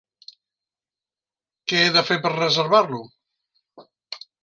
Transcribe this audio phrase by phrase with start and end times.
[1.67, 3.07] Que he de fer per reservar-lo?